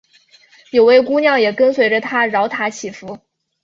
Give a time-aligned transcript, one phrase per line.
[0.71, 3.19] 有位姑娘也跟随着他饶塔祈福。